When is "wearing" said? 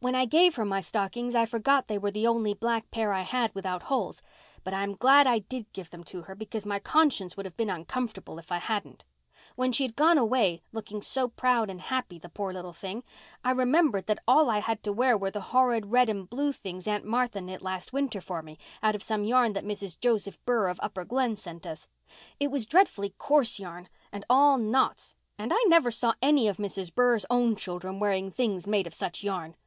27.98-28.30